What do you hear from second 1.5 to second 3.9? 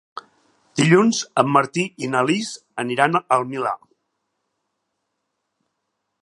Martí i na Lis aniran al Milà.